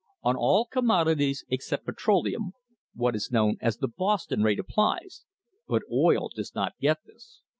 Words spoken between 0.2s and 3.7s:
On all commodities except petroleum, what is known